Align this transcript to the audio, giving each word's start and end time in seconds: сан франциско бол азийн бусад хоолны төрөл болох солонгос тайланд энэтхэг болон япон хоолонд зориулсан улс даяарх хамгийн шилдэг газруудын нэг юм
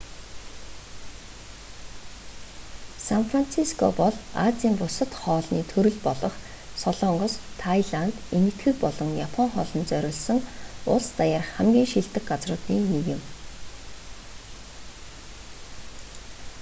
сан 3.07 3.23
франциско 3.31 3.85
бол 4.01 4.15
азийн 4.47 4.75
бусад 4.81 5.11
хоолны 5.21 5.61
төрөл 5.71 5.97
болох 6.07 6.35
солонгос 6.81 7.33
тайланд 7.61 8.15
энэтхэг 8.37 8.75
болон 8.85 9.09
япон 9.27 9.47
хоолонд 9.55 9.87
зориулсан 9.91 10.39
улс 10.93 11.07
даяарх 11.19 11.49
хамгийн 11.55 11.87
шилдэг 11.93 12.23
газруудын 12.31 12.81
нэг 12.91 13.05
юм 13.15 13.21